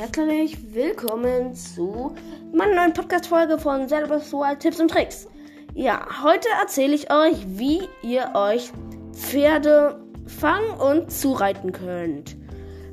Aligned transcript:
herzlich 0.00 0.56
willkommen 0.72 1.54
zu 1.54 2.14
meiner 2.54 2.74
neuen 2.74 2.94
Podcast-Folge 2.94 3.58
von 3.58 3.86
Selbst 3.86 4.34
Tipps 4.60 4.80
und 4.80 4.90
Tricks. 4.90 5.28
Ja, 5.74 6.06
heute 6.24 6.48
erzähle 6.58 6.94
ich 6.94 7.12
euch, 7.12 7.36
wie 7.46 7.82
ihr 8.02 8.30
euch 8.32 8.72
Pferde 9.12 10.02
fangen 10.26 10.70
und 10.80 11.12
zureiten 11.12 11.72
könnt. 11.72 12.34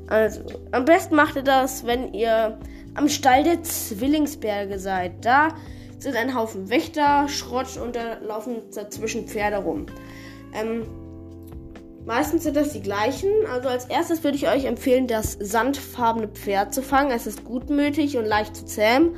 Also, 0.08 0.42
am 0.72 0.84
besten 0.84 1.14
macht 1.14 1.36
ihr 1.36 1.42
das, 1.42 1.86
wenn 1.86 2.12
ihr 2.12 2.58
am 2.92 3.08
Stall 3.08 3.42
der 3.42 3.62
Zwillingsberge 3.62 4.78
seid. 4.78 5.24
Da 5.24 5.48
sind 5.98 6.14
ein 6.14 6.34
Haufen 6.34 6.68
Wächter, 6.68 7.26
Schrott 7.26 7.78
und 7.78 7.96
da 7.96 8.18
laufen 8.18 8.56
dazwischen 8.74 9.26
Pferde 9.26 9.56
rum. 9.56 9.86
Ähm, 10.52 10.84
Meistens 12.08 12.44
sind 12.44 12.56
das 12.56 12.72
die 12.72 12.80
gleichen. 12.80 13.28
Also 13.52 13.68
als 13.68 13.84
erstes 13.84 14.24
würde 14.24 14.38
ich 14.38 14.48
euch 14.48 14.64
empfehlen, 14.64 15.06
das 15.06 15.36
sandfarbene 15.38 16.28
Pferd 16.28 16.72
zu 16.72 16.80
fangen. 16.80 17.10
Es 17.10 17.26
ist 17.26 17.44
gutmütig 17.44 18.16
und 18.16 18.24
leicht 18.24 18.56
zu 18.56 18.64
zähmen, 18.64 19.16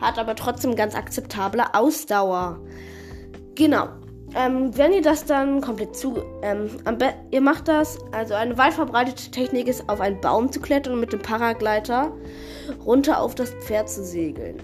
hat 0.00 0.18
aber 0.18 0.34
trotzdem 0.34 0.74
ganz 0.74 0.96
akzeptable 0.96 1.72
Ausdauer. 1.72 2.58
Genau. 3.54 3.90
Ähm, 4.34 4.76
wenn 4.76 4.92
ihr 4.92 5.02
das 5.02 5.24
dann 5.24 5.60
komplett 5.60 5.94
zu, 5.94 6.20
ähm, 6.42 6.68
ihr 7.30 7.40
macht 7.40 7.68
das, 7.68 7.98
also 8.10 8.34
eine 8.34 8.58
weit 8.58 8.74
verbreitete 8.74 9.30
Technik 9.30 9.68
ist, 9.68 9.88
auf 9.88 10.00
einen 10.00 10.20
Baum 10.20 10.50
zu 10.50 10.58
klettern 10.58 10.94
und 10.94 11.00
mit 11.00 11.12
dem 11.12 11.22
Paragleiter 11.22 12.10
runter 12.84 13.20
auf 13.20 13.36
das 13.36 13.50
Pferd 13.60 13.88
zu 13.88 14.02
segeln. 14.02 14.56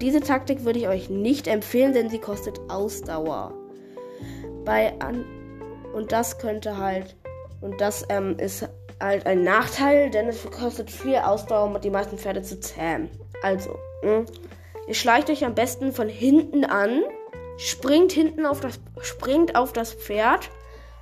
Diese 0.00 0.20
Taktik 0.20 0.64
würde 0.64 0.78
ich 0.78 0.86
euch 0.86 1.10
nicht 1.10 1.48
empfehlen, 1.48 1.94
denn 1.94 2.10
sie 2.10 2.20
kostet 2.20 2.60
Ausdauer. 2.68 3.52
Bei 4.64 4.92
an 5.00 5.24
und 5.94 6.12
das 6.12 6.38
könnte 6.38 6.76
halt 6.76 7.16
und 7.64 7.80
das 7.80 8.04
ähm, 8.10 8.36
ist 8.38 8.68
halt 9.00 9.24
ein 9.24 9.42
Nachteil, 9.42 10.10
denn 10.10 10.28
es 10.28 10.44
kostet 10.50 10.90
viel 10.90 11.16
Ausdauer, 11.16 11.64
um 11.64 11.80
die 11.80 11.88
meisten 11.88 12.18
Pferde 12.18 12.42
zu 12.42 12.60
zähmen. 12.60 13.08
Also, 13.42 13.70
mh, 14.02 14.10
hm, 14.10 14.26
ihr 14.86 14.94
schleicht 14.94 15.30
euch 15.30 15.46
am 15.46 15.54
besten 15.54 15.92
von 15.92 16.06
hinten 16.06 16.66
an, 16.66 17.02
springt 17.56 18.12
hinten 18.12 18.44
auf 18.44 18.60
das, 18.60 18.78
springt 19.00 19.56
auf 19.56 19.72
das 19.72 19.94
Pferd 19.94 20.50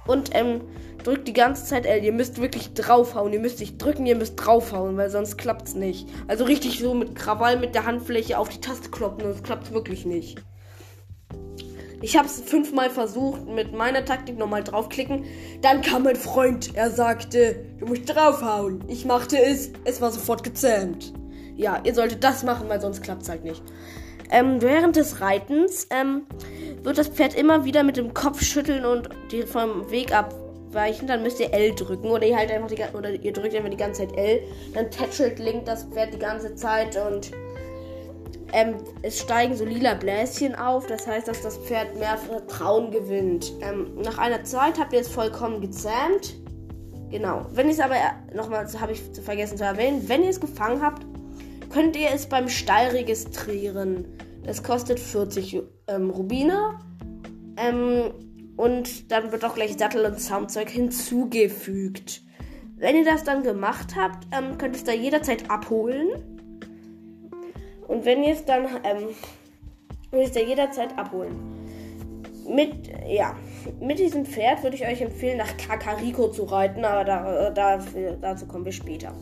und 0.06 0.30
ähm, 0.34 0.60
drückt 1.02 1.26
die 1.26 1.32
ganze 1.32 1.64
Zeit 1.64 1.84
L. 1.84 2.04
Ihr 2.04 2.12
müsst 2.12 2.40
wirklich 2.40 2.74
draufhauen. 2.74 3.32
Ihr 3.32 3.40
müsst 3.40 3.58
nicht 3.58 3.78
drücken, 3.78 4.06
ihr 4.06 4.16
müsst 4.16 4.36
draufhauen, 4.36 4.96
weil 4.96 5.10
sonst 5.10 5.38
klappt's 5.38 5.74
nicht. 5.74 6.08
Also 6.28 6.44
richtig 6.44 6.78
so 6.78 6.94
mit 6.94 7.16
Krawall 7.16 7.58
mit 7.58 7.74
der 7.74 7.86
Handfläche 7.86 8.38
auf 8.38 8.48
die 8.48 8.60
Taste 8.60 8.88
kloppen, 8.88 9.24
sonst 9.24 9.42
klappt's 9.42 9.72
wirklich 9.72 10.06
nicht. 10.06 10.40
Ich 12.02 12.16
habe 12.16 12.26
es 12.26 12.40
fünfmal 12.40 12.90
versucht, 12.90 13.46
mit 13.46 13.72
meiner 13.72 14.04
Taktik 14.04 14.36
nochmal 14.36 14.64
draufklicken. 14.64 15.24
Dann 15.62 15.82
kam 15.82 16.02
mein 16.02 16.16
Freund. 16.16 16.74
Er 16.74 16.90
sagte, 16.90 17.64
du 17.78 17.86
musst 17.86 18.08
draufhauen. 18.08 18.82
Ich 18.88 19.04
machte 19.04 19.40
es. 19.40 19.70
Es 19.84 20.00
war 20.00 20.10
sofort 20.10 20.42
gezähmt. 20.42 21.12
Ja, 21.54 21.80
ihr 21.84 21.94
solltet 21.94 22.24
das 22.24 22.42
machen, 22.42 22.68
weil 22.68 22.80
sonst 22.80 23.02
klappt 23.02 23.22
es 23.22 23.28
halt 23.28 23.44
nicht. 23.44 23.62
Ähm, 24.32 24.60
während 24.60 24.96
des 24.96 25.20
Reitens 25.20 25.86
ähm, 25.90 26.22
wird 26.82 26.98
das 26.98 27.06
Pferd 27.06 27.36
immer 27.36 27.64
wieder 27.64 27.84
mit 27.84 27.96
dem 27.96 28.12
Kopf 28.14 28.42
schütteln 28.42 28.84
und 28.84 29.08
die 29.30 29.42
vom 29.42 29.88
Weg 29.90 30.12
abweichen. 30.12 31.06
Dann 31.06 31.22
müsst 31.22 31.38
ihr 31.38 31.52
L 31.52 31.72
drücken 31.72 32.08
oder 32.08 32.26
ihr 32.26 32.36
halt 32.36 32.50
einfach 32.50 32.68
die 32.68 32.82
oder 32.96 33.10
ihr 33.10 33.32
drückt 33.32 33.54
einfach 33.54 33.70
die 33.70 33.76
ganze 33.76 34.08
Zeit 34.08 34.18
L. 34.18 34.40
Dann 34.74 34.90
tätschelt 34.90 35.38
Link 35.38 35.66
das 35.66 35.84
Pferd 35.84 36.14
die 36.14 36.18
ganze 36.18 36.56
Zeit 36.56 36.96
und 36.96 37.30
ähm, 38.52 38.76
es 39.02 39.18
steigen 39.20 39.56
so 39.56 39.64
lila 39.64 39.94
Bläschen 39.94 40.54
auf, 40.54 40.86
das 40.86 41.06
heißt, 41.06 41.26
dass 41.26 41.42
das 41.42 41.56
Pferd 41.56 41.96
mehr 41.98 42.18
Vertrauen 42.18 42.90
gewinnt. 42.90 43.52
Ähm, 43.62 43.94
nach 44.02 44.18
einer 44.18 44.44
Zeit 44.44 44.78
habt 44.78 44.92
ihr 44.92 45.00
es 45.00 45.08
vollkommen 45.08 45.60
gezähmt. 45.60 46.34
Genau. 47.10 47.46
Wenn 47.52 47.66
ihr 47.66 47.72
es 47.72 47.80
aber, 47.80 47.96
nochmal, 48.34 48.66
habe 48.80 48.92
ich 48.92 49.02
vergessen 49.22 49.56
zu 49.56 49.64
erwähnen, 49.64 50.08
wenn 50.08 50.22
ihr 50.22 50.30
es 50.30 50.40
gefangen 50.40 50.82
habt, 50.82 51.06
könnt 51.70 51.96
ihr 51.96 52.10
es 52.12 52.26
beim 52.26 52.48
Stall 52.48 52.88
registrieren. 52.88 54.06
Das 54.44 54.62
kostet 54.62 55.00
40 55.00 55.62
ähm, 55.88 56.10
Rubine. 56.10 56.78
Ähm, 57.56 58.12
und 58.56 59.10
dann 59.10 59.32
wird 59.32 59.44
auch 59.44 59.54
gleich 59.54 59.76
Sattel 59.78 60.04
und 60.04 60.20
Soundzeug 60.20 60.68
hinzugefügt. 60.68 62.22
Wenn 62.76 62.96
ihr 62.96 63.04
das 63.04 63.24
dann 63.24 63.42
gemacht 63.42 63.94
habt, 63.96 64.26
ähm, 64.32 64.58
könnt 64.58 64.74
ihr 64.74 64.78
es 64.78 64.84
da 64.84 64.92
jederzeit 64.92 65.50
abholen. 65.50 66.08
Und 67.88 68.04
wenn 68.04 68.22
ihr 68.22 68.34
es 68.34 68.44
dann, 68.44 68.66
ähm, 68.84 69.08
müsst 70.10 70.36
ihr 70.36 70.44
jederzeit 70.44 70.96
abholen. 70.98 71.36
Mit, 72.48 72.90
ja, 73.06 73.36
mit 73.80 73.98
diesem 73.98 74.26
Pferd 74.26 74.62
würde 74.62 74.76
ich 74.76 74.86
euch 74.86 75.00
empfehlen, 75.00 75.38
nach 75.38 75.56
Kakariko 75.56 76.28
zu 76.28 76.44
reiten, 76.44 76.84
aber 76.84 77.04
da, 77.04 77.50
da, 77.50 77.78
dazu 78.20 78.46
kommen 78.46 78.64
wir 78.64 78.72
später. 78.72 79.12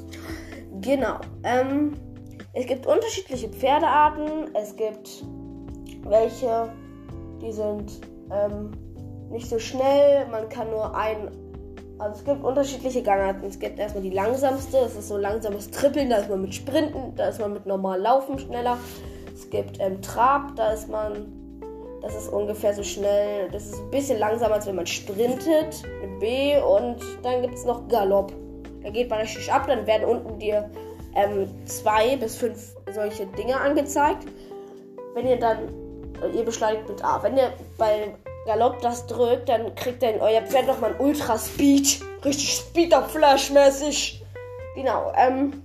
Genau. 0.80 1.18
Ähm, 1.44 1.92
es 2.52 2.66
gibt 2.66 2.86
unterschiedliche 2.86 3.48
Pferdearten. 3.48 4.54
Es 4.54 4.74
gibt 4.74 5.24
welche, 6.04 6.72
die 7.40 7.52
sind 7.52 8.00
ähm, 8.32 8.70
nicht 9.30 9.48
so 9.48 9.58
schnell. 9.58 10.26
Man 10.30 10.48
kann 10.48 10.70
nur 10.70 10.94
ein 10.96 11.30
also 12.00 12.18
es 12.18 12.24
gibt 12.24 12.42
unterschiedliche 12.42 13.02
Gangarten. 13.02 13.46
Es 13.46 13.58
gibt 13.58 13.78
erstmal 13.78 14.02
die 14.02 14.10
langsamste, 14.10 14.78
das 14.78 14.96
ist 14.96 15.08
so 15.08 15.18
langsames 15.18 15.70
Trippeln, 15.70 16.10
da 16.10 16.16
ist 16.16 16.30
man 16.30 16.40
mit 16.42 16.54
Sprinten, 16.54 17.14
da 17.14 17.28
ist 17.28 17.40
man 17.40 17.52
mit 17.52 17.66
normal 17.66 18.00
Laufen 18.00 18.38
schneller. 18.38 18.78
Es 19.34 19.48
gibt 19.50 19.78
ähm, 19.80 20.00
Trab, 20.00 20.56
da 20.56 20.72
ist 20.72 20.88
man, 20.88 21.30
das 22.00 22.16
ist 22.16 22.28
ungefähr 22.28 22.74
so 22.74 22.82
schnell, 22.82 23.50
das 23.50 23.66
ist 23.66 23.80
ein 23.80 23.90
bisschen 23.90 24.18
langsamer, 24.18 24.54
als 24.54 24.66
wenn 24.66 24.76
man 24.76 24.86
sprintet 24.86 25.82
mit 26.00 26.20
B. 26.20 26.60
Und 26.60 26.96
dann 27.22 27.42
gibt 27.42 27.54
es 27.54 27.64
noch 27.66 27.86
Galopp. 27.88 28.32
Da 28.82 28.88
geht 28.88 29.10
man 29.10 29.20
richtig 29.20 29.52
ab, 29.52 29.66
dann 29.66 29.86
werden 29.86 30.08
unten 30.08 30.38
dir 30.38 30.70
ähm, 31.14 31.48
zwei 31.66 32.16
bis 32.16 32.36
fünf 32.36 32.74
solche 32.92 33.26
Dinge 33.26 33.60
angezeigt. 33.60 34.26
Wenn 35.14 35.26
ihr 35.26 35.38
dann, 35.38 35.58
äh, 36.22 36.34
ihr 36.34 36.44
beschleunigt 36.44 36.88
mit 36.88 37.04
A. 37.04 37.22
Wenn 37.22 37.36
ihr 37.36 37.52
bei 37.76 38.14
Galopp 38.46 38.80
das 38.80 39.06
drückt, 39.06 39.48
dann 39.48 39.74
kriegt 39.74 40.02
in 40.02 40.20
euer 40.20 40.42
Pferd 40.42 40.66
nochmal 40.66 40.94
ein 40.94 41.00
Ultra 41.00 41.38
Speed. 41.38 42.00
Richtig 42.24 42.52
Speeder 42.52 43.02
Flash 43.02 43.50
mäßig. 43.50 44.22
Genau, 44.74 45.12
ähm. 45.16 45.62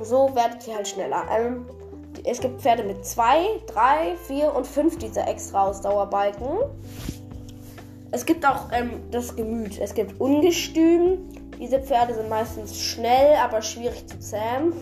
So 0.00 0.34
werdet 0.34 0.66
ihr 0.66 0.76
halt 0.76 0.88
schneller. 0.88 1.24
Ähm, 1.30 1.66
es 2.24 2.40
gibt 2.40 2.60
Pferde 2.60 2.84
mit 2.84 3.04
2, 3.04 3.62
3, 3.66 4.16
4 4.26 4.54
und 4.54 4.66
5 4.66 4.98
dieser 4.98 5.26
extra 5.28 5.66
Ausdauerbalken. 5.66 6.58
Es 8.10 8.24
gibt 8.24 8.46
auch 8.46 8.72
ähm, 8.72 9.02
das 9.10 9.36
Gemüt. 9.36 9.78
Es 9.78 9.94
gibt 9.94 10.20
Ungestüm. 10.20 11.28
Diese 11.58 11.80
Pferde 11.80 12.14
sind 12.14 12.28
meistens 12.28 12.80
schnell, 12.80 13.36
aber 13.36 13.60
schwierig 13.60 14.06
zu 14.06 14.18
zähmen. 14.18 14.72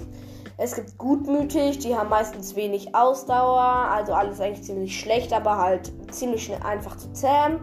Es 0.58 0.74
gibt 0.74 0.96
gutmütig, 0.96 1.80
die 1.80 1.94
haben 1.94 2.08
meistens 2.08 2.56
wenig 2.56 2.94
Ausdauer, 2.94 3.60
also 3.60 4.14
alles 4.14 4.40
eigentlich 4.40 4.64
ziemlich 4.64 4.98
schlecht, 4.98 5.32
aber 5.34 5.58
halt 5.58 5.92
ziemlich 6.10 6.50
einfach 6.64 6.96
zu 6.96 7.12
zähmen. 7.12 7.60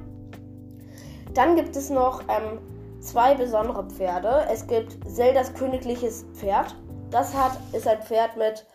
Dann 1.34 1.56
gibt 1.56 1.76
es 1.76 1.90
noch 1.90 2.22
ähm, 2.30 2.60
zwei 3.02 3.34
besondere 3.34 3.84
Pferde. 3.90 4.46
Es 4.52 4.68
gibt 4.68 4.98
Zeldas 5.10 5.56
königliches 5.56 6.26
Pferd. 6.34 6.76
Das 7.10 7.36
hat, 7.36 7.58
ist 7.72 7.88
ein 7.88 8.02
Pferd 8.04 8.38
mit 8.38 8.66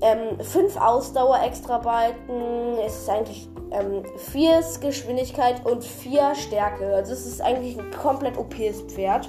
ähm, 0.00 0.40
fünf 0.40 0.78
Ausdauer 0.78 1.42
extra 1.42 1.78
Balken. 1.78 2.78
Es 2.84 3.02
ist 3.02 3.10
eigentlich 3.10 3.46
ähm, 3.72 4.04
vier 4.16 4.62
Geschwindigkeit 4.80 5.66
und 5.66 5.84
vier 5.84 6.34
Stärke. 6.34 6.94
Also 6.94 7.12
es 7.12 7.26
ist 7.26 7.42
eigentlich 7.42 7.78
ein 7.78 7.90
komplett 7.90 8.38
OPs 8.38 8.82
Pferd. 8.88 9.28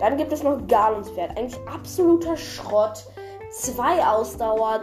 Dann 0.00 0.16
gibt 0.16 0.32
es 0.32 0.42
noch 0.42 0.66
Galunspferd. 0.66 1.36
Eigentlich 1.36 1.60
absoluter 1.72 2.36
Schrott. 2.36 3.04
Zwei 3.52 4.04
Ausdauer, 4.04 4.82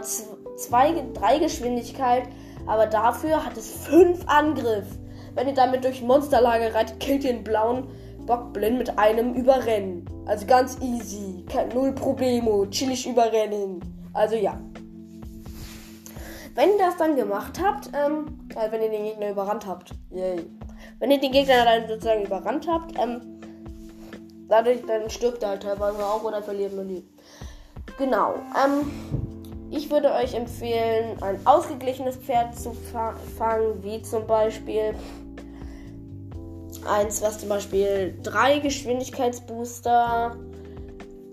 zwei, 0.56 1.04
drei 1.12 1.38
Geschwindigkeit. 1.38 2.28
Aber 2.66 2.86
dafür 2.86 3.44
hat 3.44 3.56
es 3.56 3.68
fünf 3.68 4.24
Angriff. 4.26 4.86
Wenn 5.34 5.48
ihr 5.48 5.54
damit 5.54 5.84
durch 5.84 6.02
Monsterlager 6.02 6.74
reitet, 6.74 7.00
killt 7.00 7.24
ihr 7.24 7.32
den 7.32 7.44
blauen 7.44 7.88
Bockblind 8.26 8.78
mit 8.78 8.98
einem 8.98 9.34
Überrennen. 9.34 10.04
Also 10.26 10.46
ganz 10.46 10.78
easy. 10.80 11.44
Null 11.74 11.92
Problemo. 11.92 12.66
Chillig 12.66 13.08
überrennen. 13.08 13.80
Also 14.12 14.36
ja. 14.36 14.60
Wenn 16.54 16.70
ihr 16.70 16.78
das 16.78 16.96
dann 16.96 17.16
gemacht 17.16 17.60
habt, 17.62 17.90
ähm, 17.94 18.48
also 18.54 18.72
wenn 18.72 18.82
ihr 18.82 18.90
den 18.90 19.04
Gegner 19.04 19.30
überrannt 19.30 19.66
habt, 19.66 19.92
yay. 20.10 20.44
Wenn 20.98 21.10
ihr 21.10 21.20
den 21.20 21.32
Gegner 21.32 21.64
dann 21.64 21.88
sozusagen 21.88 22.24
überrannt 22.24 22.66
habt, 22.68 22.98
ähm, 22.98 23.37
dadurch 24.48 24.84
dann 24.86 25.10
stirbt 25.10 25.42
er 25.42 25.50
halt 25.50 25.62
teilweise 25.62 26.04
auch 26.04 26.22
oder 26.24 26.42
verliert 26.42 26.74
man 26.74 26.88
die. 26.88 27.04
Genau. 27.98 28.34
Ähm, 28.56 28.90
ich 29.70 29.90
würde 29.90 30.12
euch 30.12 30.34
empfehlen, 30.34 31.22
ein 31.22 31.38
ausgeglichenes 31.46 32.16
Pferd 32.16 32.58
zu 32.58 32.72
fangen, 33.36 33.82
wie 33.82 34.00
zum 34.02 34.26
Beispiel 34.26 34.94
eins, 36.88 37.20
was 37.22 37.38
zum 37.38 37.48
Beispiel 37.48 38.18
drei 38.22 38.60
Geschwindigkeitsbooster, 38.60 40.36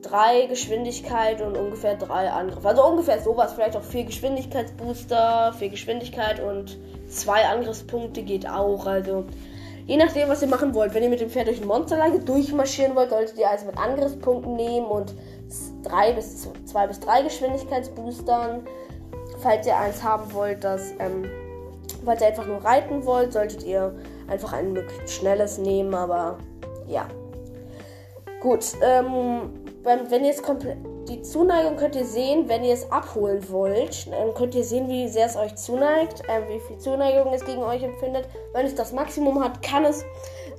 drei 0.02 0.46
Geschwindigkeit 0.48 1.42
und 1.42 1.58
ungefähr 1.58 1.96
drei 1.96 2.30
Angriffe. 2.30 2.68
Also 2.68 2.86
ungefähr 2.86 3.22
sowas, 3.22 3.54
vielleicht 3.54 3.78
auch 3.78 3.84
vier 3.84 4.04
Geschwindigkeitsbooster, 4.04 5.54
vier 5.58 5.70
Geschwindigkeit 5.70 6.42
und 6.42 6.78
zwei 7.08 7.46
Angriffspunkte 7.46 8.24
geht 8.24 8.50
auch. 8.50 8.86
Also 8.86 9.26
Je 9.86 9.98
nachdem, 9.98 10.30
was 10.30 10.42
ihr 10.42 10.48
machen 10.48 10.74
wollt. 10.74 10.94
Wenn 10.94 11.04
ihr 11.04 11.10
mit 11.10 11.22
dem 11.22 11.30
Pferd 11.30 11.48
durch 11.48 11.62
ein 11.62 11.68
Monsterlage 11.68 12.20
durchmarschieren 12.20 12.96
wollt, 12.96 13.12
solltet 13.12 13.38
ihr 13.38 13.50
also 13.50 13.68
mit 13.68 13.78
Angriffspunkten 13.78 14.56
nehmen 14.56 14.88
und 14.88 15.14
drei 15.84 16.12
bis 16.14 16.48
zwei 16.66 16.88
bis 16.88 17.00
drei 17.00 17.22
Geschwindigkeitsboostern. 17.22 18.66
Falls 19.40 19.68
ihr 19.68 19.78
eins 19.78 20.04
haben 20.04 20.34
wollt, 20.34 20.64
das, 20.64 20.92
ähm, 21.00 21.26
falls 22.04 22.22
ihr 22.22 22.28
einfach 22.28 22.48
nur 22.48 22.64
reiten 22.64 23.06
wollt, 23.06 23.34
solltet 23.34 23.64
ihr 23.64 23.96
einfach 24.28 24.54
ein 24.54 24.74
möglichst 24.74 25.12
schnelles 25.14 25.60
nehmen, 25.60 25.94
aber 25.94 26.40
ja. 26.88 27.08
Gut, 28.40 28.66
ähm, 28.82 29.52
wenn 29.84 30.24
ihr 30.24 30.32
es 30.32 30.42
komplett 30.42 30.78
die 31.08 31.22
Zuneigung 31.22 31.78
könnt 31.78 31.96
ihr 31.96 32.06
sehen, 32.06 32.50
wenn 32.50 32.64
ihr 32.64 32.74
es 32.74 32.92
abholen 32.92 33.48
wollt. 33.50 34.12
Dann 34.12 34.34
könnt 34.34 34.56
ihr 34.56 34.64
sehen, 34.64 34.88
wie 34.88 35.08
sehr 35.08 35.28
es 35.28 35.36
euch 35.36 35.56
zuneigt, 35.56 36.22
äh, 36.28 36.42
wie 36.50 36.60
viel 36.60 36.78
Zuneigung 36.78 37.34
es 37.34 37.46
gegen 37.46 37.62
euch 37.62 37.84
empfindet. 37.84 38.28
Wenn 38.54 38.66
es 38.66 38.76
das 38.76 38.92
Maximum 38.92 39.44
hat, 39.44 39.62
kann 39.62 39.86
es, 39.86 40.04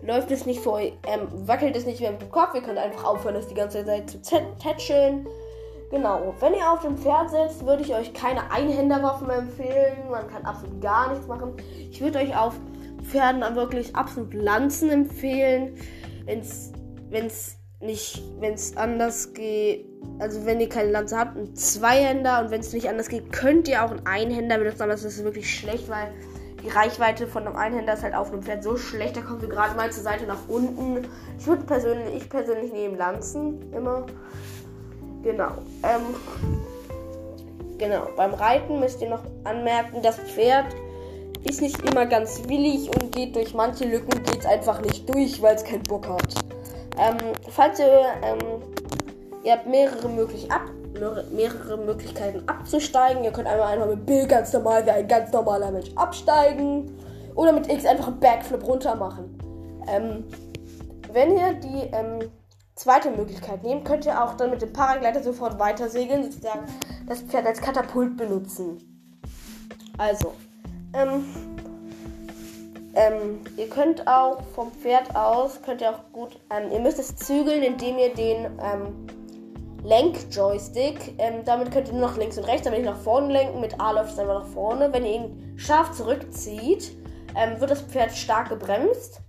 läuft 0.03 0.31
es 0.31 0.47
nicht 0.47 0.61
vor 0.61 0.75
euch, 0.75 0.93
ähm, 1.07 1.29
wackelt 1.47 1.77
es 1.77 1.87
nicht 1.87 2.01
mehr 2.01 2.13
dem 2.13 2.31
Kopf. 2.31 2.55
Ihr 2.55 2.63
könnt 2.63 2.79
einfach 2.79 3.05
aufhören, 3.05 3.37
es 3.37 3.49
die 3.49 3.55
ganze 3.55 3.85
Zeit 3.85 4.09
zu 4.11 4.21
tätscheln. 4.59 5.27
Genau, 5.91 6.35
wenn 6.41 6.55
ihr 6.55 6.71
auf 6.71 6.83
dem 6.83 6.97
Pferd 6.97 7.31
sitzt, 7.31 7.65
würde 7.65 7.83
ich 7.83 7.95
euch 7.95 8.13
keine 8.13 8.51
Einhänderwaffen 8.51 9.31
empfehlen. 9.31 10.11
Man 10.11 10.29
kann 10.29 10.45
absolut 10.45 10.81
gar 10.81 11.11
nichts 11.11 11.27
machen. 11.27 11.55
Ich 11.91 12.01
würde 12.01 12.19
euch 12.19 12.37
auf 12.37 12.55
Pferden 13.05 13.43
wirklich 13.55 13.95
absolut 13.95 14.35
Lanzen 14.35 14.91
empfehlen. 14.91 15.77
Wenn 16.25 17.27
es 17.27 17.57
nicht, 17.81 18.23
wenn 18.41 18.55
es 18.55 18.77
anders 18.77 19.35
geht, 19.35 19.87
also 20.19 20.47
wenn 20.47 20.61
ihr 20.61 20.69
keine 20.69 20.91
Lanze 20.91 21.19
habt, 21.19 21.37
ein 21.37 21.55
Zweihänder 21.55 22.41
und 22.41 22.51
wenn 22.51 22.61
es 22.61 22.73
nicht 22.73 22.89
anders 22.89 23.09
geht, 23.09 23.33
könnt 23.33 23.69
ihr 23.69 23.85
auch 23.85 23.91
einen 23.91 24.07
Einhänder 24.07 24.59
benutzen, 24.59 24.83
aber 24.83 24.93
das 24.93 25.05
ist 25.05 25.23
wirklich 25.23 25.53
schlecht, 25.53 25.89
weil 25.89 26.13
die 26.65 26.71
Reichweite 26.71 27.27
von 27.27 27.47
einem 27.47 27.57
Einhänder 27.57 27.95
ist 27.95 28.03
halt 28.03 28.15
auf 28.15 28.33
einem 28.33 28.43
Pferd 28.43 28.65
so 28.65 28.77
schlecht, 28.77 29.17
da 29.17 29.21
kommt 29.21 29.43
ihr 29.43 29.49
gerade 29.49 29.77
mal 29.77 29.93
zur 29.93 30.03
Seite 30.03 30.27
nach 30.27 30.49
unten. 30.49 31.07
Ich 31.39 31.47
würde 31.47 31.63
persönlich, 31.65 32.17
ich 32.17 32.29
persönlich 32.29 32.73
nehme 32.73 32.97
Lanzen 32.97 33.73
immer. 33.73 34.07
Genau. 35.23 35.53
Ähm, 35.83 36.15
genau. 37.79 38.09
Beim 38.17 38.33
Reiten 38.35 38.81
müsst 38.81 39.03
ihr 39.03 39.11
noch 39.11 39.23
anmerken, 39.45 40.01
das 40.03 40.19
Pferd 40.19 40.67
ist 41.45 41.61
nicht 41.61 41.81
immer 41.89 42.07
ganz 42.07 42.43
willig 42.49 42.89
und 42.89 43.15
geht 43.15 43.37
durch 43.37 43.55
manche 43.55 43.85
Lücken 43.85 44.23
geht 44.25 44.41
es 44.41 44.47
einfach 44.47 44.81
nicht 44.81 45.09
durch, 45.13 45.41
weil 45.43 45.55
es 45.55 45.63
keinen 45.63 45.85
Bock 45.85 46.09
hat. 46.09 46.46
Ähm, 46.99 47.17
falls 47.51 47.79
ihr, 47.79 48.05
ähm, 48.23 48.39
ihr 49.45 49.53
habt 49.53 49.67
mehrere, 49.67 50.09
möglich 50.09 50.51
ab, 50.51 50.63
mehrere 51.31 51.77
Möglichkeiten 51.77 52.49
abzusteigen. 52.49 53.25
Ihr 53.25 53.33
könnt 53.33 53.47
einmal 53.47 53.73
einfach 53.73 53.89
mit 53.89 54.07
B 54.07 54.27
ganz 54.27 54.53
normal 54.53 54.85
wie 54.87 54.91
ein 54.91 55.09
ganz 55.09 55.33
normaler 55.33 55.71
Mensch 55.71 55.91
absteigen. 55.95 56.99
Oder 57.35 57.53
mit 57.53 57.71
X 57.71 57.85
einfach 57.85 58.09
einen 58.09 58.21
Backflip 58.21 58.67
runter 58.67 58.95
machen. 58.95 59.39
Ähm, 59.89 60.25
wenn 61.13 61.37
ihr 61.37 61.53
die 61.55 61.91
ähm, 61.93 62.31
zweite 62.75 63.11
Möglichkeit 63.11 63.63
nehmt, 63.63 63.85
könnt 63.85 64.07
ihr 64.07 64.23
auch 64.23 64.35
dann 64.35 64.51
mit 64.51 64.63
dem 64.63 64.73
Paragleiter 64.73 65.23
sofort 65.23 65.59
weiter 65.59 65.89
segeln, 65.89 66.25
sozusagen 66.25 66.67
das 67.07 67.21
Pferd 67.23 67.47
als 67.47 67.61
Katapult 67.61 68.17
benutzen. 68.17 68.79
Also, 69.99 70.33
ähm, 70.95 71.25
ähm, 72.97 73.41
ihr 73.59 73.69
könnt 73.69 74.07
auch 74.09 74.39
vom 74.55 74.73
Pferd 74.73 75.15
aus, 75.15 75.61
könnt 75.63 75.83
ihr 75.83 75.91
auch 75.91 76.13
gut, 76.13 76.39
ähm, 76.51 76.73
ihr 76.73 76.81
müsst 76.81 76.99
es 76.99 77.15
zügeln, 77.15 77.63
indem 77.63 77.99
ihr 77.99 78.15
den 78.15 78.47
ähm, 78.59 79.07
Lenk-Joystick, 79.85 81.15
ähm, 81.19 81.45
damit 81.45 81.71
könnt 81.71 81.89
ihr 81.89 81.95
nur 81.95 82.09
nach 82.09 82.17
links 82.17 82.39
und 82.39 82.45
rechts, 82.45 82.63
damit 82.63 82.81
nicht 82.81 82.91
nach 82.91 82.99
vorne 82.99 83.33
lenken, 83.33 83.61
mit 83.61 83.79
A 83.81 83.91
läuft 83.91 84.13
es 84.13 84.19
einfach 84.19 84.41
nach 84.41 84.49
vorne. 84.49 84.93
Wenn 84.93 85.05
ihr 85.05 85.15
ihn 85.17 85.55
scharf 85.57 85.93
zurückzieht, 85.93 86.97
ähm, 87.37 87.61
wird 87.61 87.71
das 87.71 87.83
Pferd 87.83 88.13
stark 88.13 88.49
gebremst 88.49 89.21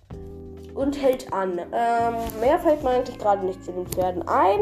und 0.73 1.01
hält 1.01 1.33
an. 1.33 1.59
Ähm, 1.59 2.15
mehr 2.39 2.59
fällt 2.59 2.83
mir 2.83 2.91
eigentlich 2.91 3.19
gerade 3.19 3.45
nicht 3.45 3.63
zu 3.65 3.73
den 3.73 3.85
Pferden 3.85 4.25
ein. 4.27 4.59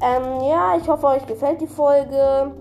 ja, 0.00 0.76
ich 0.76 0.86
hoffe, 0.86 1.06
euch 1.06 1.26
gefällt 1.26 1.60
die 1.62 1.66
Folge 1.66 2.52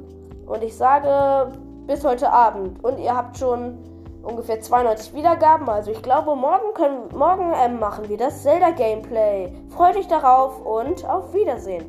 und 0.47 0.63
ich 0.63 0.75
sage 0.75 1.51
bis 1.85 2.05
heute 2.05 2.31
Abend. 2.31 2.83
Und 2.83 2.99
ihr 2.99 3.15
habt 3.15 3.37
schon 3.37 3.77
ungefähr 4.27 4.61
92 4.61 5.13
Wiedergaben. 5.13 5.69
Also 5.69 5.91
ich 5.91 6.01
glaube, 6.01 6.35
morgen, 6.35 6.73
können, 6.73 7.09
morgen 7.15 7.53
ähm, 7.63 7.79
machen 7.79 8.09
wir 8.09 8.17
das 8.17 8.43
Zelda-Gameplay. 8.43 9.53
Freut 9.69 9.95
euch 9.95 10.07
darauf 10.07 10.65
und 10.65 11.05
auf 11.05 11.33
Wiedersehen. 11.33 11.85